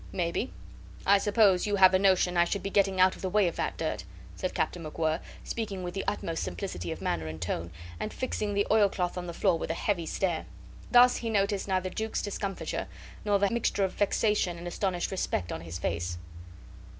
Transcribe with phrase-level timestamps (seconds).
[0.13, 0.51] "Maybe.
[1.05, 3.55] I suppose you have a notion I should be getting out of the way of
[3.57, 4.03] that dirt,"
[4.35, 8.65] said Captain MacWhirr, speaking with the utmost simplicity of manner and tone, and fixing the
[8.71, 10.47] oilcloth on the floor with a heavy stare.
[10.89, 12.87] Thus he noticed neither Jukes' discomfiture
[13.25, 16.17] nor the mixture of vexation and astonished respect on his face.